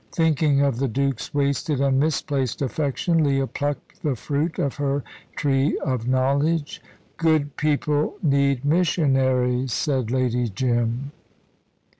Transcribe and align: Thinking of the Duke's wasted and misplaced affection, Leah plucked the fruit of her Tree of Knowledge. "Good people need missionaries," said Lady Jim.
Thinking 0.11 0.61
of 0.61 0.77
the 0.79 0.87
Duke's 0.87 1.31
wasted 1.31 1.79
and 1.79 1.99
misplaced 1.99 2.63
affection, 2.63 3.23
Leah 3.23 3.45
plucked 3.45 4.01
the 4.01 4.15
fruit 4.15 4.57
of 4.57 4.77
her 4.77 5.03
Tree 5.35 5.77
of 5.77 6.07
Knowledge. 6.07 6.81
"Good 7.17 7.55
people 7.55 8.15
need 8.23 8.65
missionaries," 8.65 9.71
said 9.71 10.09
Lady 10.09 10.49
Jim. 10.49 11.11